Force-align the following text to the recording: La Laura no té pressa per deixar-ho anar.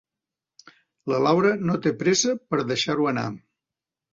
La 1.11 1.19
Laura 1.27 1.51
no 1.71 1.77
té 1.83 1.93
pressa 2.01 2.35
per 2.55 2.63
deixar-ho 2.73 3.07
anar. 3.13 3.29